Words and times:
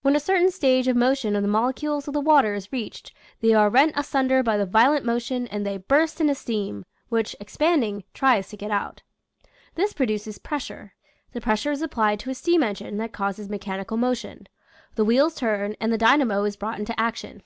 When 0.00 0.16
a 0.16 0.18
cer 0.18 0.38
tain 0.40 0.50
stage 0.50 0.88
of 0.88 0.96
motion 0.96 1.36
of 1.36 1.42
the 1.42 1.48
molecules 1.48 2.08
of 2.08 2.14
the 2.14 2.20
water 2.20 2.52
is 2.54 2.72
reached 2.72 3.14
they 3.40 3.52
are 3.54 3.70
rent 3.70 3.92
asunder 3.94 4.42
by 4.42 4.56
the 4.56 4.66
violent 4.66 5.04
motion 5.04 5.46
and 5.46 5.64
they 5.64 5.76
burst 5.76 6.20
into 6.20 6.34
steam, 6.34 6.84
which, 7.10 7.36
expanding, 7.38 8.02
tries 8.12 8.48
to 8.48 8.56
get 8.56 8.72
out. 8.72 9.02
This 9.76 9.92
pro 9.92 10.06
duces 10.06 10.38
pressure. 10.38 10.94
The 11.32 11.40
pressure 11.40 11.70
is 11.70 11.80
applied 11.80 12.18
to 12.18 12.30
a 12.30 12.34
steam 12.34 12.64
engine 12.64 12.96
that 12.96 13.12
causes 13.12 13.48
mechanical 13.48 13.96
mo 13.96 14.14
tion; 14.14 14.48
the 14.96 15.04
wheels 15.04 15.36
turn 15.36 15.76
and 15.78 15.92
the 15.92 15.96
dynamo 15.96 16.42
is 16.42 16.56
brought 16.56 16.80
into 16.80 16.98
action. 16.98 17.44